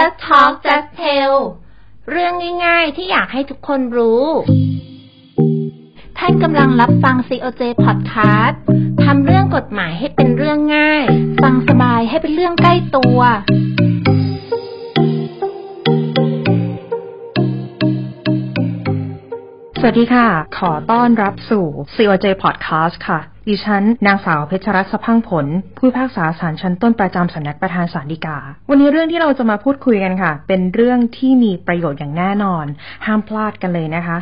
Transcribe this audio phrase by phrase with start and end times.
[0.00, 1.34] just talk just tell
[2.10, 2.32] เรื่อง
[2.66, 4.24] ง่ายๆที่อยากให้ทุกคนรู้
[6.18, 8.54] ท่านกำลังรับฟัง COJ Podcast
[9.04, 11.04] ทำเรื่องกฎหมายให้เป็นเรื่องง่าย
[11.42, 13.18] ฟังสบายให้เป็นเรื่องใกล้ตัว
[19.78, 20.26] สวัสดีค่ะ
[20.58, 21.64] ขอต้อนรับสู่
[21.94, 25.46] COJ Podcast ค่ะ ดิฉัน นางสาวเพชรรัตน์สะพังผล
[25.76, 28.38] ผู้พิพากษาศาลชั้นต้นประจำสำนักประธานศาลฎีกา
[28.68, 32.64] วันนี้เรื่องที่เราจะมาพูดคุยกันค่ะ เป็นเรื่องที่มีประโยชน์อย่างแน่นอน
[33.06, 34.18] ห้ามพลาดกันเลยนะคะ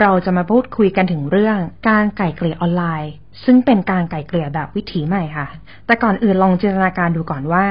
[0.00, 1.58] เราจะมาพูดคุยกันถึงเรื่อง
[1.88, 3.12] การไก่เกลี่ยออนไลน์
[3.44, 5.46] ซึ่งเป็นการไก่เกลี่ยแบบวิถีใหม่ค่ะ
[5.86, 7.66] แต่ก่อนอื่นลองจินตนาการดูก่อนว่า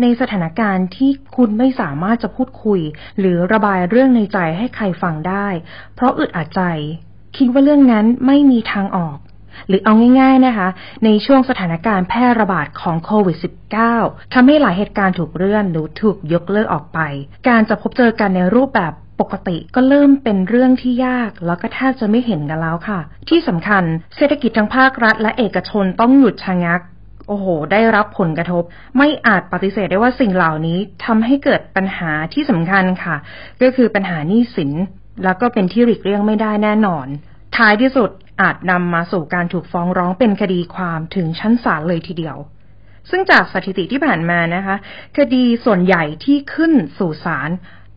[0.00, 2.80] ในสถานการณ์ที่คุณไม่สามารถจะพูดคุย
[3.18, 5.46] หรือระบายเรื่องในใจให้ใครฟังได้
[5.94, 6.62] เพราะอึดอัดใจ
[7.36, 9.16] คิดว่าเรื่องนั้นไม่มีทางออก
[9.68, 10.68] หรือเอาง่ายๆนะคะ
[11.04, 13.36] ในช่วงสถานการณ์แพร่ระบาดของโควิด
[13.84, 16.98] -19 ทำให้หลายเหตุการณ์ถูกเลื่อนหรือถูกยกเลิกออกไป
[17.48, 23.84] การจะพบเจอกันในรูปแบบปกติก็เริ่มเป็นเรื่องที่ยากแล้วก็แทบจะไม่เห็นกันแล้วค่ะ ที่สำคัญ
[24.16, 26.80] เศรษฐกิจทั้งภาครัฐ และเอกชนต้องหยุดชะงัก
[27.28, 28.62] โอ้โห ได้รับผลกระทบ
[28.96, 33.16] ไม่อาจปฏิเสธได้ว่าสิ่งเหล่านี้ทำให้เกิดปัญหาที่สำคัญค่ะ
[33.62, 34.72] ก็คือปัญหาหนี้สิน
[35.24, 37.06] แล้วก็เป็นที่หลีกเลี่ยงไม่ได้แน่นอน
[37.56, 42.36] ท้ายที่สุด อาจนำมาสู่การถูกฟ้องร้องเป็นคดีความถึงชั้นศาลเลยทีเดียว
[43.10, 44.76] ซึ่งจากสถิติที่ผ่านมานะคะ
[45.16, 47.50] คดีส่วนใหญ่ที่ขึ้นสู่ศาล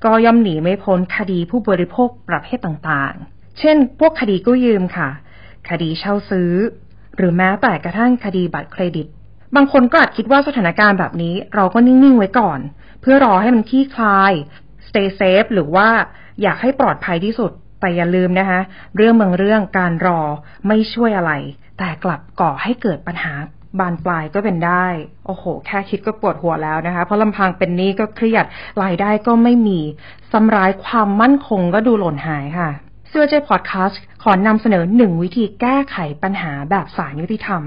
[0.06, 5.10] ก็ย่อมหนีไม่พ้นคดีผู้บริโภคประเภทต่างๆ เช่น พวกคดีกู้ยืมค่ะ
[5.70, 6.52] คดีเช่าซื้อ
[7.16, 9.08] หรือแม้แต่กระทั่งคดีบัตรเครดิต
[9.56, 12.60] บางคนก็อาจคิดว่าสถานการณ์แบบนี้เราก็นิ่ง ๆ ไว้ก่อน
[13.02, 14.34] เพื่อรอให้มันคลี่คลาย
[14.88, 15.88] stay safe หรือว่า
[16.42, 18.60] อยากให้ปลอดภัยที่สุด แต่อย่าลืมนะคะ
[18.96, 20.20] เรื่องบางเรื่องการรอ
[20.68, 21.32] ไม่ช่วยอะไร
[21.78, 23.34] แต่กลับก่อให้เกิดปัญหา
[23.80, 24.86] บานปลายก็เป็นได้
[25.26, 28.46] โอ้โห แค่คิดก็ปวดหัวแล้วนะคะ เพราะลำพังเป็นนี้ก็เครียด
[28.84, 29.80] รายได้ก็ไม่มี
[30.32, 32.70] สำร้ายความมั่นคงก็ดูหล่นหายค่ะ
[33.10, 37.64] เสื้อเจพอดแคสต์ขอนำเสนอหนึ่งวิธีแก้ไขปัญหาแบบสารยุติธรรม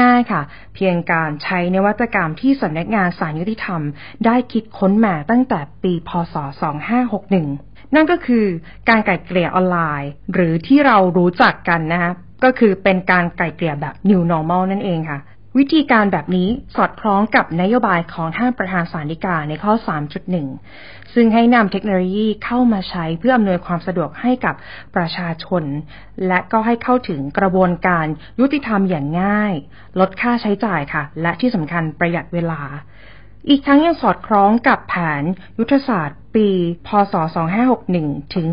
[0.00, 0.42] ง่ายๆค่ะ
[0.74, 3.80] เพียงการใช้นวัตกรรมที่สำนักงานสารยุติธรรม
[4.26, 6.34] ได้คิดค้นมาตั้งแต่ปีพศ
[7.20, 8.44] 2561 นั่นก็คือ
[8.88, 12.12] การไก่เกลี่ยออนไลน์ หรือที่เรารู้จักกันนะคะ
[12.44, 15.20] ก็คือเป็นการไก่เกลี่ยแบบ new normal นั่นเองค่ะ
[15.58, 19.72] วิธีการแบบนี้สอดคล้องกับนโยบายของท่านประธานสาริกาในข้อ
[20.42, 24.54] 3.1 ซึ่งให้นำเทคโนโลยีเข้ามาใช้เพื่ออำนวยความสะดวกให้กับ
[24.96, 25.64] ประชาชน
[26.26, 28.06] และก็ให้เข้าถึงกระบวนการ
[28.40, 29.54] ยุติธรรมอย่างง่าย
[30.00, 32.60] ลดค่าใช้จ่ายค่ะ และที่สำคัญประหยัดเวลา
[33.48, 35.22] อีกทั้งยังสอดคล้องกับแผน
[35.58, 36.48] ยุทธศาสตร์ปี
[36.86, 37.14] พศ
[37.74, 38.46] 2561 ถึง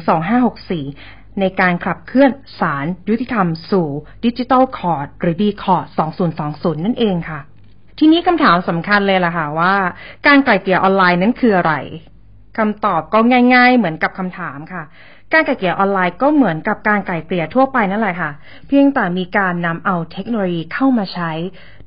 [0.82, 3.88] 2564 ในการขับเคลื่อนสารยุติธรรมสู่
[4.26, 5.86] ดิจิทัลคอร์ดหรือ d คอร์ด
[6.36, 7.40] 2020 นั่นเองค่ะ
[8.00, 9.76] ทีนี้คำถามสำคัญเลยล่ะค่ะว่า
[10.28, 11.74] การไกล่เกลี่ยออนไลน์นั้นคืออะไร
[12.58, 13.20] คำตอบก็
[13.56, 14.84] ง่าย ๆ เหมือนกับคำถามค่ะ
[15.32, 18.32] การไกล่เกลี่ยออนไลน์ก็เหมือนกับการไกล่เกลี่ยทั่วไปนั่นแหละค่ะ
[18.68, 21.32] เพียงแต่มีการนำเอาเทคโนโลยีเข้ามาใช้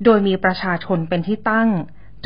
[0.04, 1.68] โดยมีประชาชนเป็นที่ตั้ง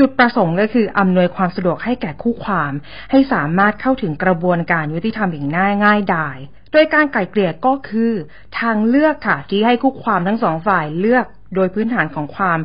[0.01, 2.73] จุดประสงค์ก็คืออำนวยความสะดวกให้แก่คู่ความ
[3.11, 6.39] ให้สามารถเข้าถึงกระบวนการยุติธรรมอย่างง่ายง่ายดาย
[6.73, 8.13] โดยการไกล่เกลี่ยก็คือ
[8.61, 12.59] ทางเลือกค่ะที่ให้คู่ความทั้งสองฝ่ายเลือกโดยพื้นฐานของความ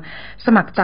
[0.45, 0.83] สมัครใจ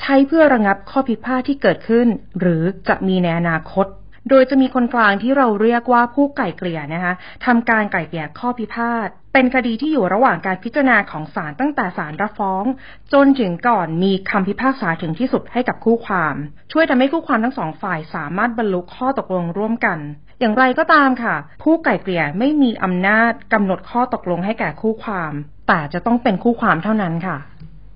[0.00, 2.06] ใช้เพื่อระงับข้อพิพาทที่เกิดขึ้น
[2.40, 3.86] หรือจะมีในอนาคต
[4.30, 7.14] โดยจะมีคนกลางที่เราเรียกว่าผู้ไก่เกลี่ยนะคะ
[7.46, 12.64] ทำการไก่เกลี่ยข้อพิพาทเป็นคดีที่อยู่ระหว่างการพิจารณาของศาลตั้งแต่ศาลรับฟ้อง
[13.12, 16.34] จนถึงก่อนมีคำพิพากษาถึงที่สุดให้กับคู่ความ
[16.72, 19.98] ช่วยทำให้คู่ความทั้งสองฝ่ายสามารถบรรลุข้อตกลงร่วมกัน
[20.40, 25.32] อย่างไรก็ตามค่ะ ผู้ไก่เกลี่ยไม่มีอำนาจกำหนดข้อตกลงให้แก่คู่ความ
[25.68, 27.38] แต่จะต้องเป็นคู่ความเท่านั้นค่ะ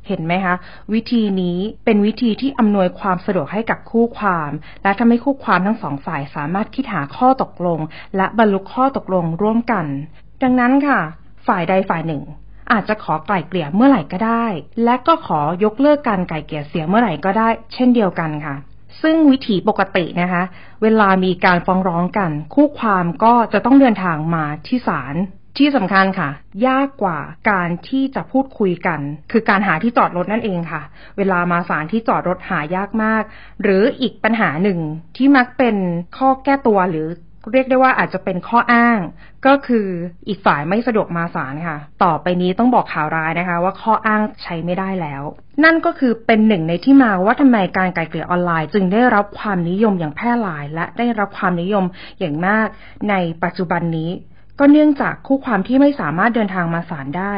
[0.09, 0.55] เห็นไหมคะ
[0.95, 4.51] วิธีนี้เป็นวิธีที่อำนวยความสะดวกให้กับคู่ความ
[4.83, 7.81] และทำให้คู่ความทั้งสองฝ่ายสามารถคิดหาข้อตกลง
[8.17, 9.87] และบรรลุข้อตกลงร่วมกัน
[10.43, 11.01] ดังนั้นค่ะ
[11.47, 12.23] ฝ่ายใดฝ่ายหนึ่ง
[12.73, 14.47] อาจจะขอไกล่เกลี่ยเมื่อไหร่ก็ได้
[14.85, 18.55] และก็ขอยกเลิกการไกล่เกลี่ยเสียเมื่อไหร่ก็ได้ เช่นเดียวกันค่ะ
[19.03, 20.43] ซึ่งวิถีปกตินะคะ
[20.83, 25.15] เวลามีการฟ้องร้องกัน คู่ความก็จะต้องเดินทางมาที่ศาล
[25.59, 26.31] ที่สำคัญค่ะ
[26.67, 27.19] ยากกว่า
[27.51, 29.01] การที่จะพูดคุยกัน
[29.33, 30.83] คือการหาที่จอดรถนั่นเองค่ะ
[31.19, 33.23] เวลามาศาลที่จอดรถหายากมาก
[33.63, 34.79] หรืออีกปัญหาหนึ่ง
[35.17, 35.77] ที่มักเป็น
[36.17, 37.09] ข้อแก้ตัวหรือ
[37.53, 38.99] เรียกได้ว่าอาจจะเป็นข้ออ้าง
[39.47, 39.87] ก็คือ
[40.29, 45.23] อีกฝ่ายไม่สะดวกมาศาลค่ะ ต่อไปนี้ต้องบอกข่าวร้ายนะคะ ว่าข้ออ้างใช้ไม่ได้แล้ว
[45.65, 51.85] นั่นก็คือเป็นหนึ่งในที่มาว่าทำไมการไกลเกลี่ยออนไลน์ จึงได้รับความนิยมอย่างแพร่หลาย และได้รับความนิยม
[52.19, 52.67] อย่างมาก
[53.11, 53.15] ใน
[53.45, 54.11] ปัจจุบันนี้
[54.59, 57.35] ก็เนื่องจากคู่ความที่ไม่สามารถเดินทางมาศาลได้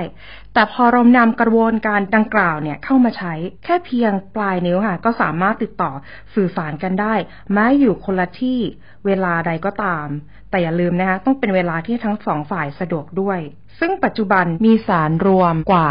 [0.55, 3.33] แต่พอเรานำกระบวนการดังกล่าวเนี่ยเข้ามาใช้
[3.65, 5.93] แค่เพียงปลายนิ้วค่ะ ก็สามารถติดต่อ
[6.35, 7.15] สื่อสารกันได้
[7.53, 8.61] แม้อยู่คนละที่
[9.07, 10.09] เวลาใดก็ตาม
[10.51, 13.41] แต่อย่าลืมนะคะต้องเป็นเวลาที่ทั้งสองฝ่ายสะดวกด้วย
[13.81, 15.91] ซึ่งปัจจุบันมีศาลรวมกว่า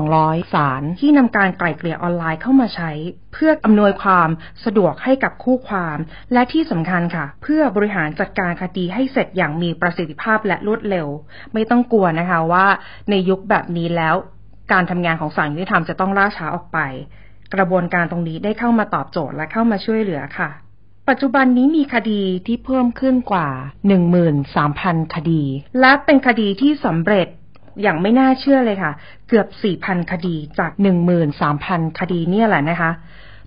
[0.00, 2.90] 200ศาลที่นำการไกล่เกลี่ยออนไลน์เข้ามาใช้
[3.32, 4.28] เพื่ออำนวยความ
[4.64, 5.98] สะดวกให้กับคู่ความ
[6.32, 11.08] และที่สำคัญค่ะ เพื่อบริหารจัดการคดีให้เสร็จอย่างมีประสิทธิภาพและรวดเร็ว
[11.54, 12.66] ไม่ต้องกลัวนะคะว่า
[13.10, 14.14] ในยุคแบบนี้แล้ว
[14.72, 16.78] การทำงานของศาลยุติธรรมจะต้องล่าช้าออกไป
[17.54, 20.50] กระบวนการตรงนี้ได้เข้ามาตอบโจทย์และเข้ามาช่วยเหลือค่ะ
[21.08, 23.48] ปัจจุบันนี้มีคดีที่เพิ่มขึ้นกว่า
[24.32, 25.42] 13,000 คดี
[25.80, 27.28] และเป็นคดีที่สำเร็จ
[27.82, 28.92] อย่างไม่น่าเชื่อเลยค่ะ
[29.28, 29.46] เกือบ
[29.80, 30.70] 4,000 คดีจาก
[31.34, 32.90] 13,000 คดีเนี่ยแหละนะคะ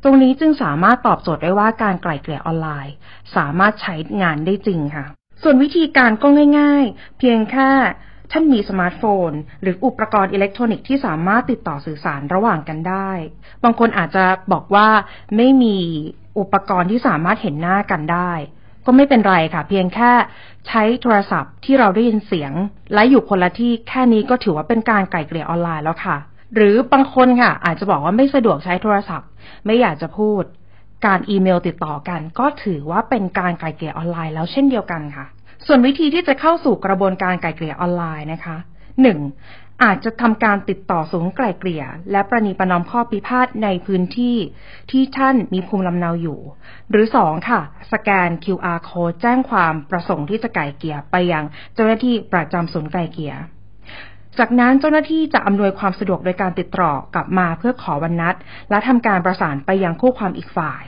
[0.04, 2.94] ตรงนี้จึงสามารถตอบโจทย์ได้ว่าการไกล่เกลี่ยออนไลน์
[3.36, 5.06] สามารถใช้งานได้จริงค่ะ
[5.42, 6.28] ส่วนวิธีการก็
[6.60, 7.70] ง่าย ๆ เพียงแค่
[8.31, 9.31] ท่านมีสมาร์ทโฟน
[9.62, 13.10] หรืออุปกรณ์อิเล็กทรอนิกส์ที่สามารถติดต่อสื่อสารระหว่างกันได้
[13.64, 14.88] บางคนอาจจะบอกว่า
[15.38, 15.78] ไม่มี
[16.40, 18.31] อุปกรณ์ที่สามารถเห็นหน้ากันได้
[18.86, 20.12] ก็ไม่เป็นไรค่ะ เพียงแค่
[20.68, 22.52] ใช้โทรศัพท์ที่เราได้ยินเสียง
[22.94, 26.18] และอยู่คนละที่แค่นี้ก็ถือว่าเป็นการไกล่เกลี่ยออนไลน์แล้วค่ะ
[26.56, 29.30] หรือบางคนค่ะ อาจจะบอกว่าไม่สะดวกใช้โทรศัพท์
[29.66, 30.44] ไม่อยากจะพูด
[31.06, 35.26] การอีเมลติดต่อกัน ก็ถือว่าเป็นการไกล่เกลี่ยออนไลน์แล้วเช่นเดียวกันค่ะ
[35.68, 38.58] ส่วนวิธีที่จะเข้าสู่กระบวนการไกล่เกลี่ยออนไลน์นะคะ
[39.02, 39.20] หนึ่ง
[39.84, 44.38] อาจจะทำการติดต่อศูนย์ไกล่เกลี่ย และประนีประนอมข้อพิพาทในพื้นที่
[44.92, 46.40] ที่ท่านมีภูมิลำเนาอยู่
[46.92, 47.62] หรือสองค่ะ
[47.92, 53.34] สแกน QR code แจ้งความประสงค์ที่จะไกล่เกลี่ยไปยังเจ้าหน้าที่ประจำศูนย์ไกล่เกลี่ย
[54.40, 58.36] จากนั้นเจ้าหน้าที่จะอำนวยความสะดวกโดยการติดต่อกลับมาเพื่อขอวันนัด
[58.70, 60.84] และทำการประสานไปยังคู่ความอีกฝ่าย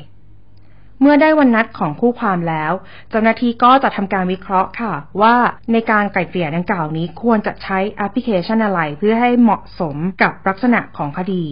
[1.02, 2.72] เมื่อได้วันนัดของคู่ความแล้ว
[3.10, 5.36] เจ้าหน้าที่ก็จะทำการวิเคราะห์ค่ะ ว่า
[5.72, 11.46] ในการไกล่เกลี่ยดังกล่าวนี้ควรจะใช้แอปพลิเคชันอะไรเพื่อให้เหมาะสมกับลักษณะของคดี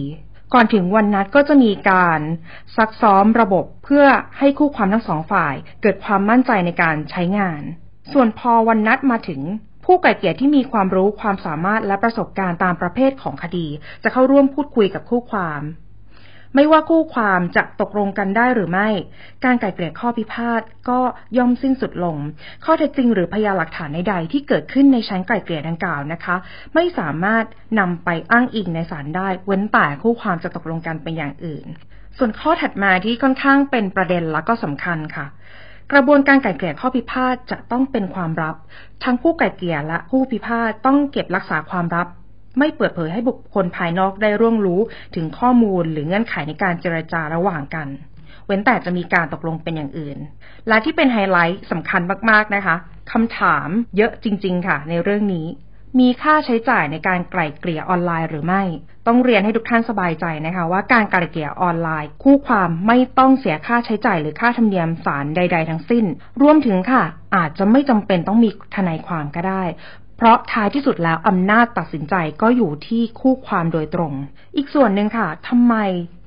[0.54, 2.20] ก่อนถึงวันนัดก็จะมีการ
[2.76, 4.04] ซักซ้อมระบบเพื่อ
[4.38, 7.62] ให้คู่ความทั้งสองฝ่าย เกิดความมั่นใจในการใช้งาน
[8.12, 9.40] ส่วนพอวันนัดมาถึง
[9.84, 13.66] ผู้ไกล่เกลี่ยที่มีความรู้ความสามารถและประสบการณ์ตามประเภทของคดี
[14.02, 15.62] จะเข้าร่วมพูดคุยกับคู่ความ
[16.54, 18.88] ไม่ว่าคู่ความจะตกลงกันได้หรือไม่
[19.44, 21.00] การไกล่เกลี่ยข้อพิพาทก็
[21.38, 22.16] ย่อมสิ้นสุดลง
[22.64, 26.36] ข้อเท็จจริงหรือพยานหลักฐานใดๆที่เกิดขึ้นในชั้นไกล่เกลี่ยดังกล่าวนะคะ
[26.74, 27.44] ไม่สามารถ
[27.78, 31.66] นำไปอ้างอิงในศาลได้ เว้นแต่คู่ความจะตกลงกันเป็นอย่างอื่น
[32.18, 35.26] ส่วนข้อถัดมาที่ค่อนข้างเป็นประเด็นและก็สำคัญค่ะ
[35.92, 38.56] กระบวนการไก่เกลี่ยข้อพิพาทจะต้องเป็นความลับ
[39.04, 42.06] ทั้งผู้ไก่เกลี่ยและผู้พิพาทต้องเก็บรักษาความลับ
[42.58, 44.80] ไม่เปิดเผยให้บุคคลภายนอกได้ร่วงรู้
[45.14, 47.88] ถึงข้อมูลหรือเงื่อนไขในการเจรจาระหว่างกัน
[48.46, 50.18] เว้นแต่จะมีการตกลงเป็นอย่างอื่น
[50.68, 52.00] และที่เป็นไฮไลท์สำคัญ
[52.30, 52.76] มากๆนะคะ
[53.12, 55.46] คำถามเยอะจริง ๆ ค่ะ ในเรื่องนี้
[56.00, 58.62] มีค่าใช้จ่ายในการไกล่เกลี่ยออนไลน์หรือไม่
[59.06, 66.04] ต้องเรียนให้ทุกท่านสบายใจนะคะ ว่าการไกล่เกลี่ยออนไลน์ คู่ความไม่ต้องเสียค่าใช้จ่ายหรือค่าธรรมเนียมศาลใด ๆ ทั้งสิ้น
[66.42, 67.02] รวมถึงค่ะ
[67.36, 69.62] อาจจะไม่จำเป็นต้องมีทนายความก็ได้
[70.20, 74.12] เพราะท้ายที่สุดแล้วอำนาจตัดสินใจก็อยู่ที่คู่ความโดยตรง
[74.56, 75.74] อีกส่วนหนึ่งค่ะทำไม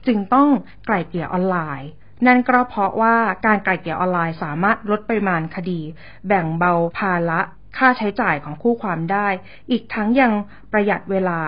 [0.08, 0.50] จึงต้อง
[0.86, 1.90] ไกล่เกลี่ยออนไลน์
[2.28, 5.80] นั่นก็เพราะว่าการไกล่เกลี่ยออนไลน์สามารถลดปริมาณคดี
[6.28, 7.40] แบ่งเบาภาระ
[7.78, 9.28] ค่าใช้จ่ายของคู่ความได้
[9.72, 10.34] อีกทั้งยัง
[10.72, 11.42] ประหยัดเวลา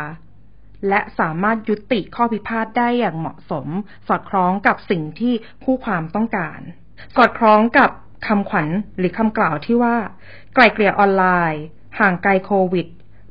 [0.89, 3.67] และสามารถยุติข้อพิพาทได้อย่างเหมาะสม
[4.07, 5.33] สอดคล้องกับสิ่งที่
[5.63, 6.59] คู่ความต้องการ
[7.15, 7.89] สอดคล้องกับ
[8.27, 8.67] คำขวัญ
[8.97, 9.95] หรือคำกล่าวที่ว่า
[10.55, 11.63] ไกล่เกลี่ยออนไลน์
[11.99, 12.87] ห่างไกลโควิด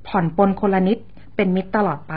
[0.08, 0.98] ผ่อนปลนคนละนิด
[1.36, 2.14] เป็นมิตรตลอดไป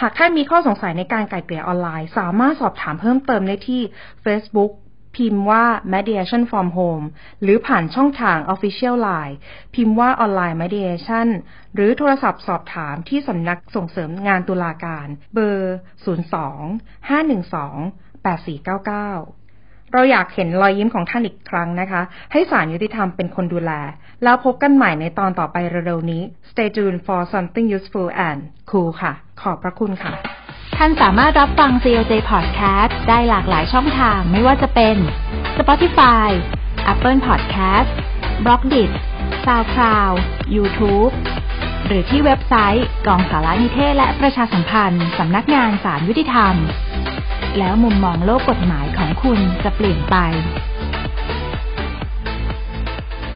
[0.00, 3.82] หากท่านมีข้อสงสัยในการไกล่เกลี่ยออนไลน์ สามารถสอบถามเพิ่มเติมได้ที่
[4.24, 4.72] Facebook
[5.16, 5.64] พิมพ์ว่า
[5.94, 7.06] mediation from home
[7.42, 9.34] หรือผ่านช่องทาง official line
[9.74, 11.28] พิมพ์ว่า online mediation
[11.74, 16.14] หรือโทรศัพท์สอบถามที่สำนักส่งเสริมงานตุลาการ เบอร์ 02
[17.08, 19.43] 512 8499
[19.94, 23.72] เราอยากเห็นรอยยิ้มของท่านอีกครั้งนะคะ ให้สารยุติธรรมเป็นคนดูแล
[24.22, 30.12] แล้วพบกันใหม่ในตอนต่อไปเร็วๆนี้ Stay tuned for something useful and cool ค่ะ ขอบพระคุณค่ะ
[30.78, 34.96] ท่านสามารถรับฟัง COJ Podcast ได้หลากหลายช่องทางไม่ว่าจะเป็น
[35.58, 36.28] Spotify,
[36.92, 37.90] Apple Podcast,
[38.44, 38.90] b l o g d i t
[39.46, 40.14] SoundCloud,
[40.56, 41.12] YouTube
[41.86, 46.54] หรือที่เว็บไซต์กองสารนิเทศและประชาสัมพันธ์ สำนักงานสารยุติธรรม
[47.58, 50.16] แล้วมุมมองโลกกฎหมายของคุณจะเปลี่ยนไป